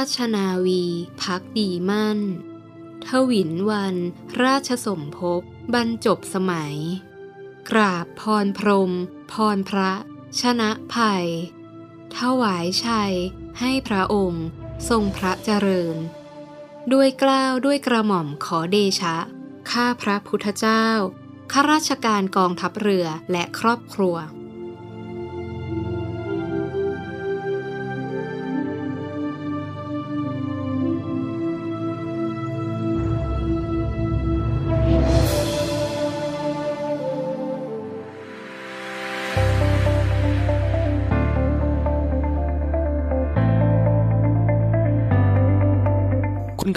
[0.00, 0.84] ราชนาวี
[1.22, 2.18] พักดีมั่น
[3.06, 3.96] ทวินวัน
[4.42, 5.42] ราชสมภพ
[5.74, 6.76] บรรจบสมัย
[7.70, 8.92] กราบพรพรม
[9.32, 9.92] พรพระ
[10.40, 11.26] ชนะภัย
[12.16, 13.14] ถวายชัย
[13.60, 14.46] ให้พระองค์
[14.88, 15.96] ทรงพระเจริญ
[16.92, 19.16] ด้วยกล้าวด้วยกระหม่อมขอเดชะ
[19.70, 20.86] ข้าพระพุทธเจ้า
[21.52, 24.16] ข้าราชการกองทัพเรือและครอบครัว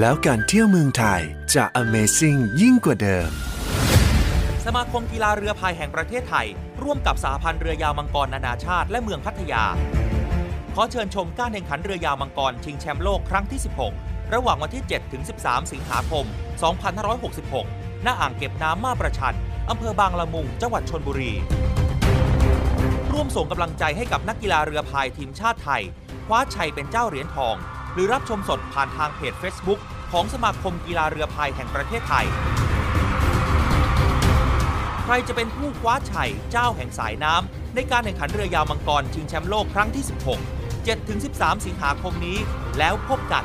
[0.00, 1.20] แล้วการเที่ยวเมืองไทย
[1.54, 3.30] จะ Amazing ยิ่งกว่าเดิม
[4.64, 6.46] สมาคมกีฬาเรือพายแห่งประเทศไทย
[6.82, 9.64] ร่วมกับสหพันธ์เรือยาวมังกรนานาชาติ และเมืองพัทยา
[10.74, 13.60] ขอเชิญชมการแข่งขันเรือยาวมังกรชิงแชมป์โลกครั้งที่
[13.96, 16.24] 16 ระหว่างวันที่ 7 ถึง 13 สิงหาคม
[17.16, 19.36] 2566ณอ่างเก็บน้ำมาประชัน
[19.70, 21.32] อำเภอบางละมุง จังหวัดชนบุรี
[23.12, 25.82] ร่วมส่งกำลังใจให้กับนักกีฬาเรือพายทีมชาติไทย
[26.26, 27.56] คว้าชัยเป็นเจ้าเหรียญทอง
[27.92, 29.80] หรือรับชมสดผ่านทางเพจ Facebook
[30.12, 32.26] ของสมาคมกีฬาเรือพายแห่งประเทศไทย
[35.04, 40.04] ใครจะเป็นผู้คว้าชัยเจ้าแห่งสายน้ำในการแข่งขันเรือยาวมังกรชิงแชมป์โลกครั้งที่
[40.66, 42.38] 16 7-13 สิงหาคมนี้
[42.78, 43.44] แล้วพบกัน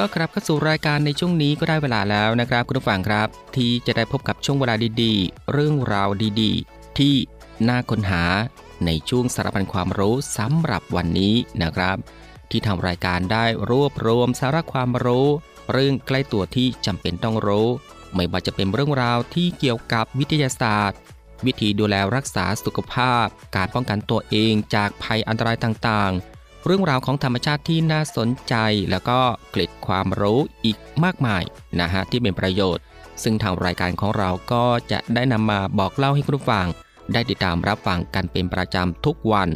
[0.00, 6.08] ก็ครับเข้าสู่รายการในช่วงนี้ก็ได้เวลาแล้วนะครับคุณผู้ฟังครับ ที่จะได้พบกับช่วงเวลาดีๆ เรื่องราว
[6.40, 7.14] ดีๆ ที่
[7.68, 8.24] น่าค้นหา
[8.86, 11.96] ในช่วงสารพันความรู้สำหรับวันนี้นะครับ
[12.50, 15.26] ที่ทางรายการได้รวบรวมสาระความรู้
[15.72, 17.68] เรื่องใกล้ตัวที่จำเป็นต้องรู้
[18.14, 20.98] ไม่ว่าจะเป็นเรื่องราวที่เกี่ยวกับวิทยาศาสตร์
[21.46, 23.26] วิธีดูแลรักษาสุขภาพ
[23.56, 26.29] การป้องกันตัวเองจากภัยอันตรายต่างๆ
[26.66, 28.54] เรื่องราวของธรรมชาติที่น่าสนใจ
[28.90, 31.42] แล้วก็เกล็ดความรู้อีกมากมาย
[31.80, 32.84] นะฮะที่เป็นประโยชน์
[33.22, 36.66] ซึ่งทางรายการของเราก็จะได้นำมาบอกเล่าให้คุณผู้ฟัง
[37.12, 39.48] ได้ติดตามรับฟังกันเป็นประจำทุกวัน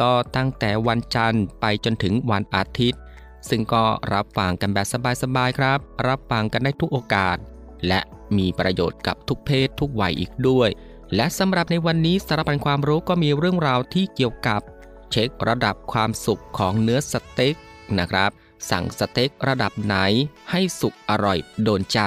[0.00, 3.00] ก็ตั้งแต่วันจันทร์ไปจนถึงวันอาทิตย์
[3.48, 3.84] ซึ่งก็
[4.14, 4.86] รับฟังกันแบบ
[5.22, 7.36] สบายๆครับ รับฟังกันได้ทุกโอกาส
[7.88, 8.00] และ
[8.36, 10.68] มีประโยชน์กับทุกเพศทุกวัยอีกด้วย
[11.14, 14.60] และสำหรับในวันนี้สารพันความรู้ก็มีเรื่องราวที่เกี่ยวกับ
[15.10, 17.54] เช็คระดับความสุกของเนื้อสเต็ก
[17.98, 18.30] นะครับ
[18.70, 19.96] สั่งสเต็กระดับไหน
[20.50, 22.00] ให้สุกอร่อยโดนใจ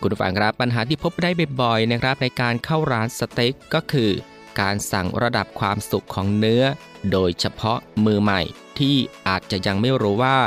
[0.00, 1.30] คุณผู้ฟังครับปัญหาที่พบได้
[1.62, 4.10] บ่อยๆนะครับ ในการเข้าร้านสเต็กก็คือ
[4.60, 6.62] การสั่งระดับความสุกของเนื้อ
[7.12, 8.40] โดยเฉพาะมือใหม่
[8.78, 8.96] ที่
[9.28, 10.38] อาจจะยังไม่รู้ว่า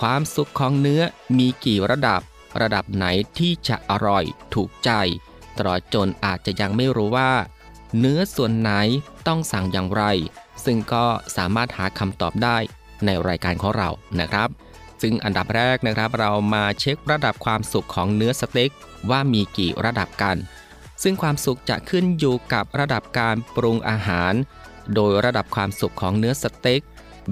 [0.00, 1.02] ความสุกของเนื้อ
[1.38, 2.20] มีกี่ระดับ
[2.60, 3.06] ระดับไหน
[3.38, 4.24] ที่จะอร่อย
[4.54, 4.90] ถูกใจ
[5.58, 7.30] ตลอดจนอาจจะยังไม่รู้ว่า
[7.98, 8.72] เนื้อส่วนไหน
[9.26, 10.04] ต้องสั่งอย่างไร
[10.64, 11.04] ซึ่งก็
[11.36, 12.56] สามารถหาคำตอบได้
[13.06, 13.88] ในรายการของเรา
[14.20, 14.48] นะครับ
[15.02, 18.70] ซึ่งอันดับแรกนะครับ เรามาเช็คระดับความสุกของเนื้อสเต็ก
[19.10, 20.36] ว่ามีกี่ระดับกัน
[21.02, 24.32] ซึ่งความสุกจะขึ้นอยู่กับระดับการปรุงอาหาร
[24.94, 26.80] โดยระดับความสุกของเนื้อสเต็ก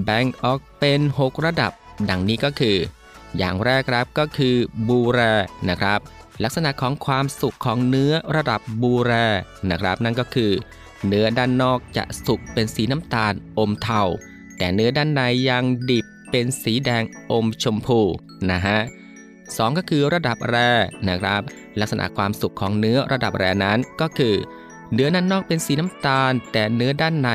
[0.05, 1.73] แบ่งออกเป็น 6 ระดับ
[2.11, 2.77] ดังนี้ก็คือ
[3.39, 4.57] อย่างแรกครับก็คือ
[4.89, 5.21] บูแร
[5.69, 6.01] นะครับ
[6.43, 9.13] ลักษณะของความสุกของเนื้อระดับบูแร
[9.71, 10.53] นะครับ นั่นก็คือ
[11.09, 14.03] เนื้อด้านนอกจะสุกเป็นสีน้ำตาลอมเทา
[14.59, 18.01] แต่เนื้อด้านในยังดิบเป็นสีแดงอมชมพู
[18.51, 18.79] นะฮะ
[19.57, 20.57] สองก็คือระดับแร
[21.09, 21.43] นะครับ
[21.81, 24.35] ลักษณะความสุกของเนื้อระดับแรนั้นก็คือ
[24.95, 27.31] เนื้อด้านนอกเป็นสีน้ำตาล แต่เนื้อด้านใน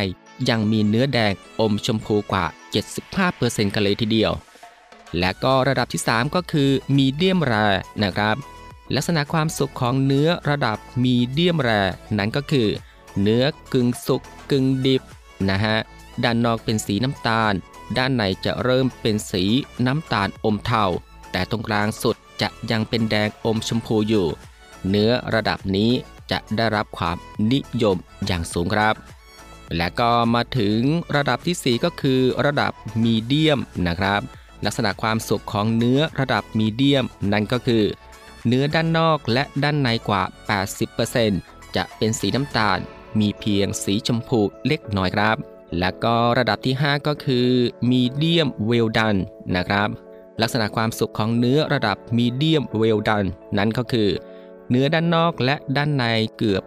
[0.49, 2.45] ยังมีเนื้อแดงอมชมพูกว่า
[3.09, 4.31] 75%กันเลยทีเดียว
[5.19, 7.53] และก็ระดับที่ 3 ก็คือมีเดียมแร
[8.03, 8.35] นะครับ
[8.95, 11.69] ลักษณะความสุกของเนื้อระดับมีเดียมแร
[12.17, 12.67] นั้นก็คือ
[13.21, 15.01] เนื้อกึ่งสุกกึ่งดิบ
[15.49, 15.77] นะฮะ
[16.23, 17.53] ด้านนอกเป็นสีน้ำตาล
[17.97, 19.43] ด้านในจะเริ่มเป็นสี
[19.87, 20.85] น้ำตาลอมเทา
[21.31, 24.27] แต่ตรงกลางสุดจะยังเป็นแดงอมชมพูอยู่
[24.89, 25.91] เนื้อระดับนี้
[26.31, 27.17] จะได้รับความ
[27.51, 28.95] นิยมอย่างสูงครับ
[29.77, 30.79] และก็มาถึง
[31.15, 32.71] ระดับที่ 4 ก็คือระดับ
[33.03, 34.21] มีเดียมนะครับ
[34.65, 37.83] ลักษณะความสุกของเนื้อระดับมีเดียม นั่นก็คือ
[38.47, 40.23] เนื้อด้านนอกและด้านในกว่า
[40.99, 42.79] 80%จะเป็นสีน้ำตาล
[43.19, 45.37] มีเพียงสีชมพูเล็กน้อยครับ
[45.79, 47.49] และก็ระดับที่ 5 ก็คือ
[47.89, 49.15] มีเดียมเวลดัน
[49.55, 49.89] นะครับ
[50.41, 53.25] ลักษณะความสุกของเนื้อระดับมีเดียมเวลดัน
[53.57, 54.09] นั่นก็คือ
[54.69, 56.03] เนื้อด้านนอกและด้านใน
[56.37, 56.63] เกือบ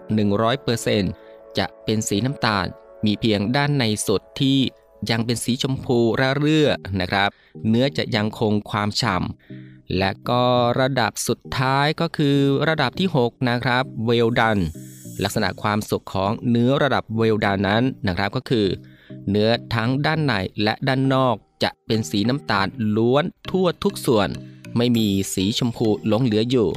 [0.77, 2.67] 100%จะเป็นสีน้ำตาล
[3.05, 4.59] มีเพียงด้านในสุดที่
[5.11, 6.69] ยังเป็นสีชมพูระเรื่อ
[7.01, 7.31] นะครับ
[7.69, 10.45] เนื้อจะยังคงความฉ่ำและก็
[10.81, 14.13] ระดับสุดท้ายก็คือระดับที่ 6 นะครับเว
[15.23, 18.67] ลักษณะความสุกของเนื้อระดับเวลดันนั้นนะครับก็คือ
[19.31, 22.67] เนื้อทั้งด้านในและด้านนอกจะเป็นสีน้ำตาล
[22.97, 24.29] ล้วนทั่วทุกส่วน
[24.77, 26.69] ไม่มีสีชมพูหลงเหลืออยู่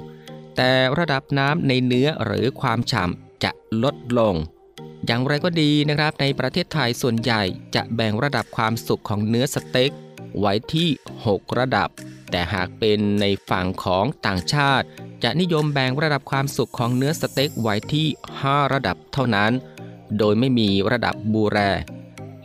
[0.55, 3.51] แต่ระดับน้ำในเนื้อหรือความฉ่ำจะ
[3.83, 4.35] ลดลง
[5.05, 7.41] อย่างไรก็ดีนะครับ ในประเทศไทยส่วนใหญ่
[7.75, 9.91] จะแบ่งระดับความสุกของเนื้อสเต็ก
[10.39, 10.89] ไว้ที่
[11.25, 11.89] 6 ระดับ
[12.31, 14.87] แต่หากเป็นในฝั่งของต่างชาติ
[15.23, 18.07] จะนิยมแบ่งระดับความสุกของเนื้อสเต็กไว้ที่
[18.41, 19.51] 5 ระดับเท่านั้น
[20.17, 21.57] โดยไม่มีระดับบูแร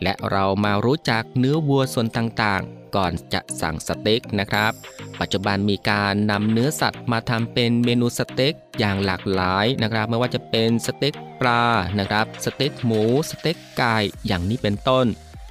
[0.03, 4.71] และเรามารู้จักเนื้อวัวส่วนต่างๆ ก่อนจะสั่งสเต็กนะครับ
[5.19, 11.63] ปัจจุบันมีการนำเนื้อสัตว์มาทำเป็นเมนูสเต็กอย่างหลากหลายนะครับ ไม่ว่าจะเป็นสเต็กปลา
[11.99, 13.95] นะครับ สเต็กหมู สเต็กไก่
[14.27, 15.05] อย่างนี้เป็นต้น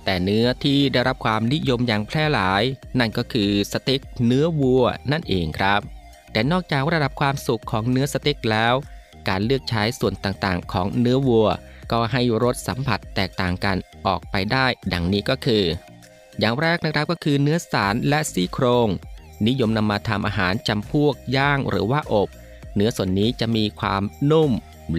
[0.04, 2.62] แต่เนื้อที่ได้รับความนิยมอย่างแพร่หลาย
[2.98, 5.80] นั่นก็คือสเต็กเนื้อวัวนั่นเองครับ
[6.32, 8.74] แต่นอกจากระดับความสุกของเนื้อสเต็กแล้ว
[9.28, 11.48] การเลือกใช้ส่วนต่างๆ ของเนื้อวัว
[11.92, 15.64] ก็ให้รสสัมผัสแตกต่างกันออกไปได้ ดังนี้ก็คือ
[16.38, 18.88] อย่างแรกนะครับก็คือเนื้อสารและซี่โครง
[19.46, 22.28] นิยมนำมาทำอาหารจำพวกย่างหรือว่าอบ
[22.74, 24.50] เนื้อส่วนนี้จะมีความนุ่ม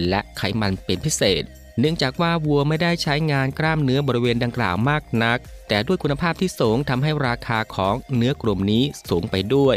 [0.08, 1.42] และไขมันเป็นพิเศษ
[1.80, 9.76] เนื่องจากว่าวัวไม่ได้ใช้งานกล้ามเนื้อบริเวณดังกล่าวมากนักแแต่ด้วยคุณภาพที่สูงทำให้ราคาของเนื้อกลุ่มนี้สูงไปด้วย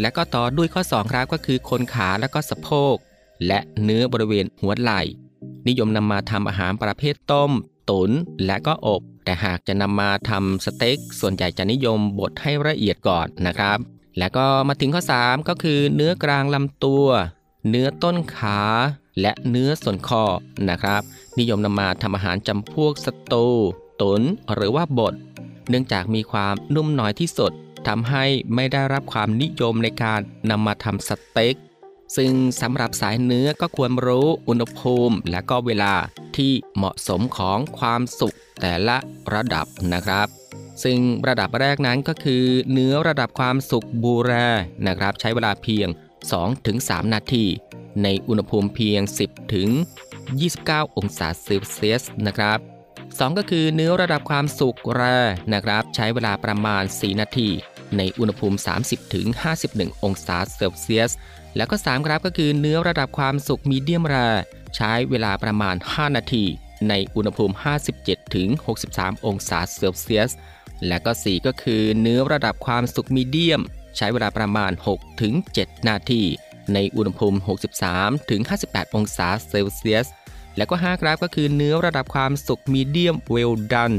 [0.00, 2.96] และก็ต่อด้วยข้อ2ครับก็คือคนขาและก็สะโพก
[3.46, 5.02] และเนื้อบริเวณหัวไหล่
[5.68, 7.52] นิยมนำมาทำอาหารประเภทต้ม
[7.90, 8.10] ตุน
[8.46, 13.78] และก็อบ แต่หากจะนำมาทำสเต็ก ส่วนใหญ่จะนิยมบดให้ละเอียดก่อนนะครับ
[14.18, 17.06] แล้วก็มาถึงข้อ 3 ก็คือเนื้อกลางลำตัว
[17.68, 18.60] เนื้อต้นขา
[19.20, 20.24] และเนื้อส่วนคอ
[20.68, 21.02] นะครับ
[21.38, 23.46] นิยมนำมาทำอาหารจำพวกสตู
[24.00, 24.22] ตุ๋น
[24.54, 25.14] หรือว่าบด
[25.68, 27.52] เนื่องจากมีความนุ่มน้อยที่สุด
[27.88, 28.24] ทำให้
[28.54, 31.56] ไม่ได้รับความนิยมในการนำมาทำสเต็ก
[32.16, 35.94] ซึ่งสำหรับสายเนื้อก็ควรรู้อุณหภูมิและก็เวลา
[36.36, 38.96] ที่เหมาะสมของความสุกแต่ละ
[39.34, 40.28] ระดับนะครับ
[40.82, 40.98] ซึ่ง
[41.28, 44.32] ระดับแรกนั้นก็คือเนื้อระดับความสุกบูแร
[44.86, 45.88] นะครับ ใช้เวลาเพียง
[46.50, 47.44] 2-3 นาที
[48.02, 49.00] ในอุณหภูมิเพียง
[50.20, 52.58] 10-29 องศาเซลเซียสนะครับ
[52.98, 55.02] 2 ก็คือเนื้อระดับความสุกแร
[55.52, 57.48] นะครับ ใช้เวลาประมาณ 4 นาที
[57.96, 58.56] ในอุณหภูมิ
[59.30, 61.12] 30-51 องศาเซลเซียส
[61.56, 64.16] แล้วก็ 3 ครับก็คือเนื้อระดับความสุกมีเดียมแร
[64.76, 66.44] ใช้เวลาประมาณ 5 นาที
[66.88, 67.54] ในอุณหภูมิ
[68.60, 70.30] 57-63 องศาเซลเซียส
[70.86, 73.60] และก็ 4 ก็คือเนื้อระดับความสุกมีเดียม
[73.96, 74.72] ใช้เวลาประมาณ
[75.30, 76.22] 6-7 นาที
[76.74, 77.38] ในอุณหภูมิ
[78.16, 80.06] 63-58 องศาเซลเซียส
[80.56, 83.92] และก็ 5 ครับก็คือเนื้อระดับความสุกมีเดียมเวลดัน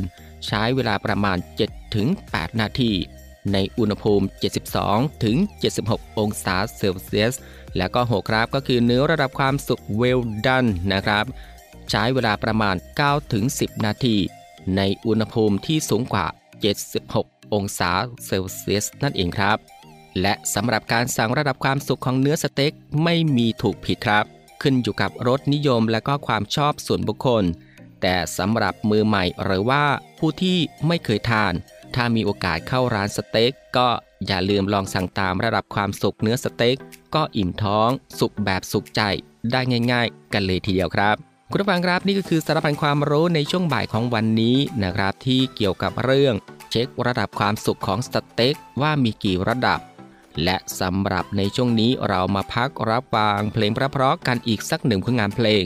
[0.48, 1.38] ใช้เวลาประมาณ
[2.00, 2.92] 7-8 นาที
[3.54, 4.25] ในอุณหภูมิ
[5.04, 7.36] 72-76 องศาเซลเซียส
[7.78, 11.25] และก็ 6 ครับก็คือเนื้อระดับความสุกเวลดันนะครับ
[11.90, 12.75] ใช้เวลาประมาณ
[13.30, 14.16] 9-10 นาที
[14.78, 16.25] ในอุณหภูมิที่สูงกว่า
[16.94, 17.92] 76 องศา
[18.25, 19.58] เซลเซียสนั่นเองครับ
[20.22, 24.25] และสำหรับการสั่งระดับความสุกของเนื้อสเต็กไม่มีถูกผิดครับ
[24.62, 27.44] ขึ้นอยู่กับรสนิยมและก็ความชอบส่วนบุคคล
[28.01, 29.84] แต่สำหรับมือใหม่หรือว่า
[30.20, 31.53] ผู้ที่ไม่เคยทาน
[31.96, 33.88] ถ้ามีโอกาสเข้าร้านสเต็กก็
[34.27, 36.77] อย่าลืมลองสั่งตามระดับความสุกเนื้อสเต็ก
[37.16, 39.01] ก็อิ่มท้อง สุกแบบสุขใจ
[39.51, 41.16] ได้ง่าย ๆ กันเลยทีเดียวครับ
[41.51, 46.34] คุณผู้ฟังครับนี่ก็คือสารพันความรู้ในช่วงบ่ายของวันนี้นะครับ ที่เกี่ยวกับเรื่อง
[46.72, 49.79] เช็คระดับความสุขของสเต็กว่ามีกี่ระดับ
[50.44, 55.66] และสำหรับในช่วงนี้เรามาพักรับฟังเพลงเพราะๆกันอีกสักหนึ่งผลงานเพลง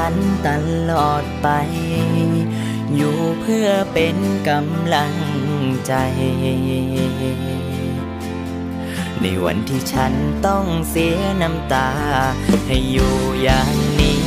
[0.00, 0.48] ฉันต
[0.90, 1.48] ลอดไป
[2.96, 4.16] อยู่เพื่อเป็น
[4.48, 5.14] กำลัง
[5.86, 5.94] ใจ
[9.20, 10.12] ในวันที่ฉัน
[10.46, 11.90] ต้องเสียน้ำตา
[12.66, 14.24] ให้อยู่อย่างนี้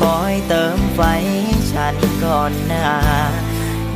[0.00, 1.00] คอยเติมไฟ
[1.72, 2.88] ฉันก่อนหน้า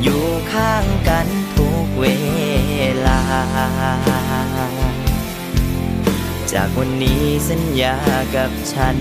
[0.02, 2.06] อยู่ข้างกันทุกเว
[3.06, 3.20] ลา
[6.52, 7.96] จากวันนี้สัญญา
[8.36, 8.98] กับฉัน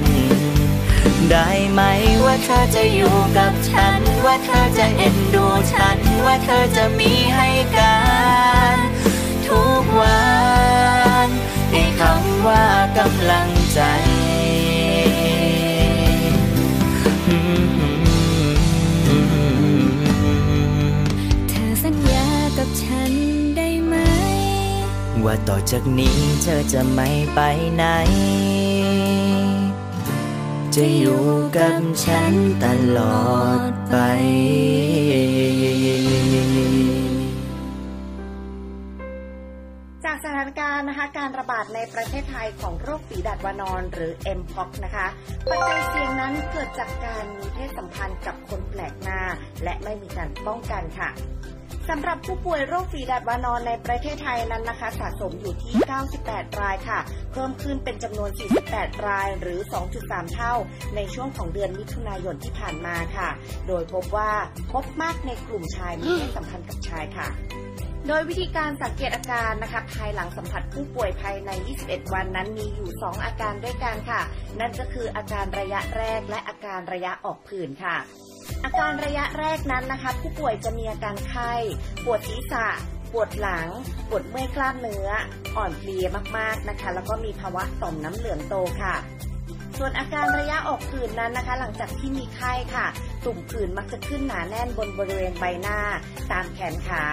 [1.32, 1.82] ได้ไหม
[2.24, 7.96] ว่าเธอจะอยู่กับฉัน ว่าเธอจะเอ็นดูฉัน ว่าเธอจะมีให้กั
[8.76, 8.78] น
[9.48, 10.24] ทุกวั
[11.26, 11.28] น
[11.72, 12.66] ให้คำว่า
[12.98, 13.80] กำลังใจ
[21.50, 23.12] เธอสัญญากับฉัน
[23.58, 23.96] ได้ไหม
[25.24, 27.40] ว่าต่อจากนี้เธอจะไม่ไป
[27.76, 27.84] ไหน
[30.76, 31.24] จะอยู่
[31.58, 32.34] กับฉัน
[32.64, 32.66] ต
[32.98, 33.96] ลอดไป
[40.06, 45.08] จากสถานการณ์นะคะการระบาดในประเทศไทยของโรคฝีดาดวานอนหรือ mpox นะคะ
[45.50, 49.22] ปัจจัยเสี่ยงนั้นเกิดจากการมีเพศสัมพันธ์กับคนแปลกหน้า
[49.64, 51.10] และไม่มีการป้องกันค่ะ
[51.90, 55.74] สำหรับผู้ป่วยโรคฝีดาดวานอนในประเทศไทยนั้นนะคะ สะสมอยู่ที่
[56.18, 57.00] 98 รายค่ะ
[57.32, 58.30] เพิ่มขึ้นเป็นจำนวน
[58.68, 59.60] 48 รายหรือ
[59.98, 60.54] 2.3 เท่า
[60.96, 63.30] ในช่วงของเดือนมิถุนายนที่ผ่านมาค่ะ
[63.68, 64.32] โดยพบว่า
[64.72, 67.28] พบมากในกลุ่มชายมีเพศสัมพันธ์กับชายค่ะ
[68.08, 71.50] โดยวิธีการสังเกตอาการนะคะภายหลังสัมผัสผู้ป่วยภายใน
[71.82, 74.22] 21 วันนั้นมีอยู่ 2 อาการด้วยกันค่ะ
[74.60, 77.98] นั่นก็คืออาการระยะแรกและอาการระยะออกผื่นค่ะ
[78.64, 81.54] อาการระยะแรกนั้นนะคะ ผู้ป่วยจะมีอาการไข้
[82.06, 82.68] ปวดศีรษะ
[83.14, 83.70] ปวดหลัง
[84.10, 85.10] ปวดเมื่อยกล้ามเนื้อ
[85.58, 86.06] อ่อนเพลีย
[86.38, 88.96] มากๆนะคะ แล้วก็มีภาวะต่อมน้ำเหลืองโตค่ะ
[89.78, 92.88] ส่วนอาการระยะออกผื่นนั้นนะคะ หลังจากที่มีไข้ค่ะ
[93.26, 95.80] ตุ่มผื่นมักจะขึ้นหนาแน่นบนบริเวณใบหน้า
[96.32, 97.04] ตามแขนขา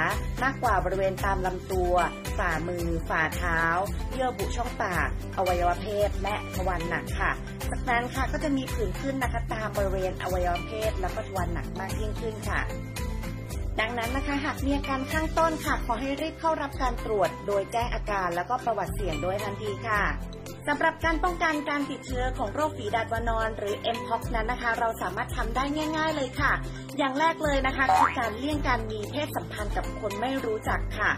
[0.42, 1.94] มากกว่าบริเวณตามลำตัว
[2.38, 3.60] ฝ่ามือ ฝ่าเท้า
[4.12, 7.30] เยื่อบุช่องปาก อวัยวะเพศ และทวารหนักค่ะ
[7.70, 12.60] จากนั้นค่ะก็จะมีผื่นขึ้นนะคะตามบริเวณอวัยวะเพศ แล้วก็ทวารหนักมากยิ่งขึ้นค่ะ
[13.80, 20.02] ดังนั้นนะคะหากมีอาการข้างต้นค่ะ ขอให้รีบเข้ารับการตรวจ โดยแจ้งอาการแล้วก็ประวัติเสี่ยงโดยทันทีค่ะ
[20.68, 25.64] สำหรับการป้องกันการติดเชื้อของโรคฝีดาดวานอน หรือ mpox นั้นนะคะ เราสามารถทำได้
[25.96, 26.52] ง่าย ๆ เลยค่ะ
[26.98, 31.10] อย่างแรกเลยนะคะคือการเลี่ยงการมีเพศสัมพันธ์กับคนไม่รู้จักค่ะ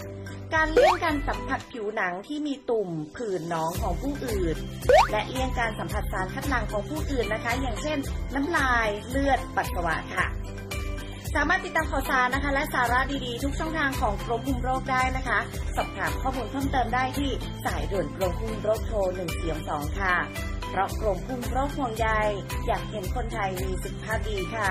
[0.54, 4.56] การเลี่ยงการสัมผัสผิวหนังที่มีตุ่มผื่นหนองของผู้อื่น
[5.10, 7.98] และเลี่ยงการสัมผัสสารคัดหลั่งของผู้อื่นนะคะ อย่างเช่น
[8.34, 10.28] น้ำลายเลือดปัสสาวะค่ะ
[11.34, 15.38] สามารถติดตามข่าวสารนะคะ และสาระดีๆ ทุกช่องทางของกรมคุมโรคได้นะคะ
[15.76, 17.30] สอบถามข้อมูลเพิ่มเติมได้ที่
[17.64, 18.98] สายด่วนกรมคุมโรคโทร
[19.50, 20.16] 142ค่ะ
[20.70, 22.08] เพราะกรมคุมโรคห่วงใย
[22.66, 24.70] อยากเห็นคนไทยมีสุขภาพดีค่ะ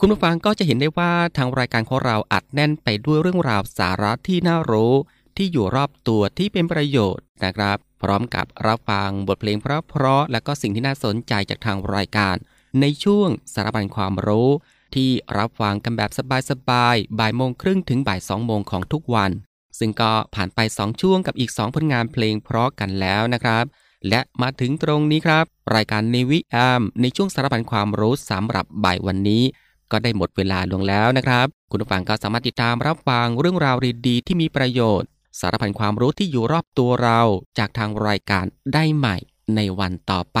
[0.00, 4.92] คุณผู้ฟังก็จะเห็นได้ว่าทางรายการของเราอัดแน่นไปด้วยเรื่องราวสาระที่น่ารู้
[5.36, 12.36] ที่อยู่รอบตัวที่เป็นประโยชน์นะครับ พร้อมกับรับฟังบทเพลงเพราะๆและก็สิ่งที่น่าสนใจจากทางรายการ
[12.80, 14.50] ในช่วงสารบัญความรู้
[14.94, 16.10] ที่รับฟังกันแบบ
[16.50, 19.30] สบายๆ บ่ายโมงครึ่งถึงบ่ายสองโมงของทุกวัน
[19.78, 23.64] ซึ่งก็ผ่านไป 2 ช่วงกับอีก 2 ผลงานเพลงเพราะกันแล้วนะครับ
[24.08, 29.44] และมาถึงตรงนี้ครับ รายการในวิแอมในช่วงสารพันความรู้สำหรับบ่ายวันนี้
[29.90, 35.08] ก็ได้หมดเวลาลงแล้วนะครับ คุณผู้ฟังก็สามารถติดตามรับฟังเรื่องราวดีๆที่มีประโยชน์
[35.40, 37.20] สารพันความรู้ที่อยู่รอบตัวเรา
[37.58, 39.16] จากทางรายการได้ใหม่
[39.56, 40.40] ในวันต่อไป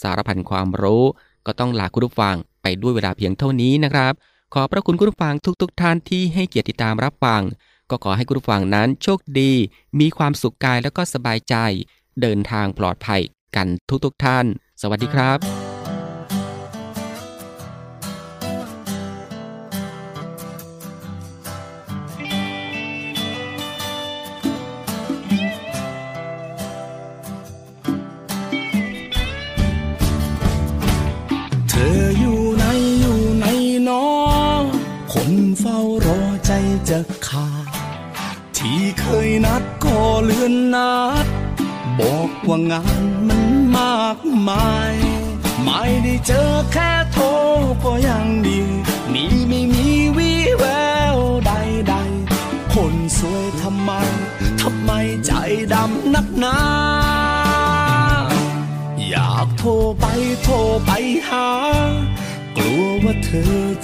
[0.00, 1.04] สารพันความรู้
[1.46, 4.12] ก็ต้องลาคุณผู้ฟังไปด้วยเวลาเพียงเท่านี้นะครับ
[4.54, 7.42] ขอพระคุณคุณผู้ฟังทุกๆทท่านที่ให้เกียรติตามรับฟัง
[7.90, 9.52] ก็ขอให้คุณผู้ฟังนั้นโชคดี
[10.00, 11.54] มีความสุขกายแล้วก็สบายใจ
[12.20, 13.20] เดินทางปลอดภัย
[13.56, 13.66] กัน
[14.04, 14.44] ทุกๆทท่าน
[14.82, 15.65] สวัสดีครับ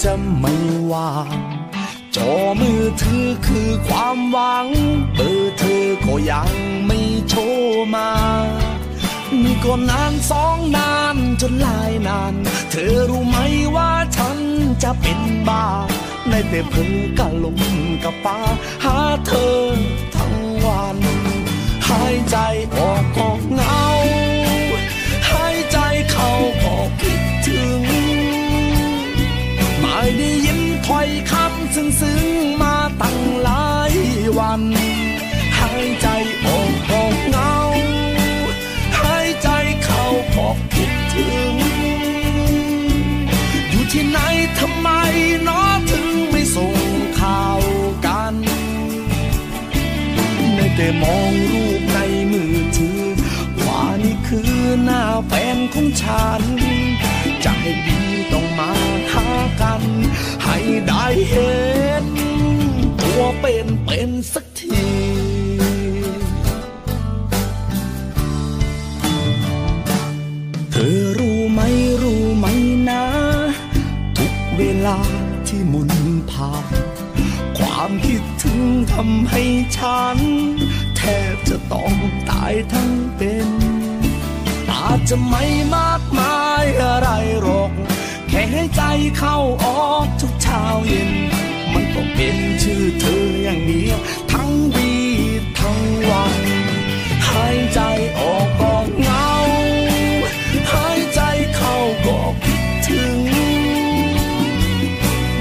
[0.04, 0.54] จะไม่
[0.92, 1.38] ว่าง
[2.16, 4.66] จอมือถือคือความหวัง
[5.14, 6.50] เบอร์เธอก็ยัง
[6.86, 8.10] ไม่โชว์มา
[9.42, 12.34] นี่ก็นานสองนานจนหลายนาน
[12.70, 13.36] เธอรู้ไหม
[13.76, 14.38] ว่าฉัน
[14.82, 15.66] จะเป็นบ้า
[16.30, 17.60] ในแต่เพิ่งกะลม
[18.04, 18.38] กับป้า
[18.84, 19.58] หาเธอ
[20.16, 20.98] ทั้งวัน
[21.88, 22.36] หายใจ
[22.76, 23.86] ออกก็เงา
[25.30, 25.78] หายใจ
[26.10, 26.30] เข้า
[26.62, 27.21] ก็คิด
[30.92, 32.24] ถ้อยคำซึ้งซึ้ง
[32.62, 33.94] มาตั้งหลาย
[34.38, 34.62] วัน
[35.58, 36.06] หายใจ
[36.44, 37.56] ออกก็เงา
[38.98, 39.48] หายใจ
[39.84, 40.04] เข้า
[40.36, 41.54] ก็คิดถึง
[43.70, 44.18] อยู่ที่ไหน
[44.58, 44.88] ทำไม
[45.48, 46.76] น้อถึงไม่ส่ง
[47.20, 47.60] ข่าว
[48.06, 48.34] กัน
[50.54, 51.98] ในแต่มองรูปใน
[52.32, 53.02] มือถือ
[53.64, 54.52] ว่านี่คือ
[54.84, 56.42] หน้าแฟนของฉัน
[57.42, 57.46] ใจ
[57.86, 57.98] ดี
[58.32, 58.70] ต้องมา
[59.12, 59.26] หา
[59.62, 59.82] กัน
[60.54, 61.54] ให้ได้เห็
[62.04, 62.06] น
[63.02, 64.86] ตัวเป็นเป็นสักที
[70.72, 71.60] เธอรู้ไหม
[72.02, 72.46] รู้ไหม
[72.88, 73.04] นะ
[74.18, 74.98] ทุกเวลา
[75.46, 75.90] ที่หมุน
[76.30, 76.66] ผ่าน
[77.58, 78.62] ความคิดถึง
[78.92, 79.42] ทำให้
[79.76, 80.18] ฉัน
[80.96, 81.00] แท
[81.34, 81.92] บจะต้อง
[82.30, 83.48] ตายทั้งเป็น
[84.70, 85.44] อาจจะไม่
[85.76, 87.08] มากมายอะไร
[87.42, 87.70] หรอก
[88.28, 88.82] แค่ให้ใจ
[89.18, 90.11] เข้าออกทุก
[90.86, 91.10] เย็น
[91.72, 93.98] มันก็เป็นชื่อเธออย่างเดียว
[94.32, 94.92] ทั้งวี
[95.58, 96.42] ทั้งวัน
[97.28, 97.80] หายใจ
[98.18, 99.28] ออกก็เหงา
[100.72, 101.20] หายใจ
[101.56, 103.18] เข้าก็คิดถึง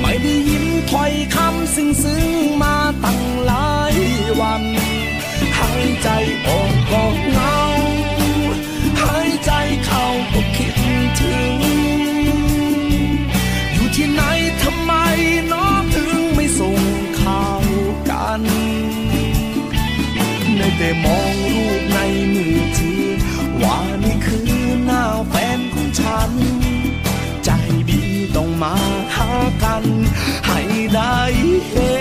[0.01, 2.25] ไม่ได้ยินถ้อยคำซึ้งซึ้ง
[2.61, 3.95] มาตั้งหลาย
[4.39, 4.63] วัน
[5.57, 6.07] หายใจ
[6.47, 6.80] ออก
[21.03, 21.97] มองรูปใน
[22.33, 23.03] มือถือ
[23.61, 24.49] ว่านี่คือ
[24.85, 26.31] หน้าแฟนของฉัน
[27.43, 27.49] ใจ
[27.89, 28.01] ดี
[28.35, 28.75] ต้องมา
[29.15, 29.29] หา
[29.63, 29.83] กัน
[30.47, 30.59] ให้
[30.95, 31.17] ได้
[31.69, 31.99] เห็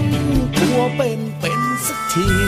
[0.00, 0.02] น
[0.58, 2.41] ตัวเป็นเป็นสักที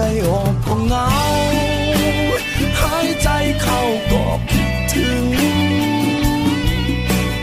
[0.00, 1.06] ใจออกก็เหงา
[2.80, 3.28] หายใจ
[3.62, 3.80] เข้า
[4.10, 5.24] ก็คิดถึง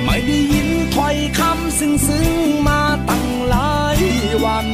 [0.04, 4.00] ไม่ได้ยินถ้อยคำซึ้งซึ้งๆมาตั้งหลาย
[4.44, 4.68] วัน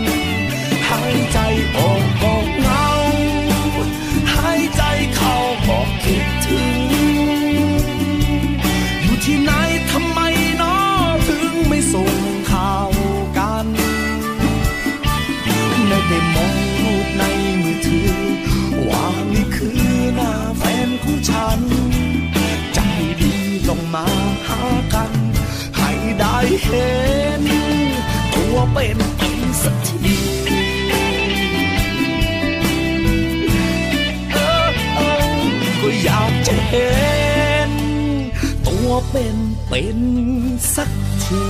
[0.89, 1.37] หายใจ
[1.75, 2.00] ออก
[26.63, 26.91] เห็
[27.41, 27.43] น
[28.33, 30.17] ตัวเป็นเป็นสักที
[34.33, 35.45] เออเออ
[35.81, 36.91] ก็อยากจะเห็
[37.69, 37.71] น
[38.67, 39.99] ตัวเป็นเป็น
[40.75, 40.91] สัก
[41.23, 41.43] ที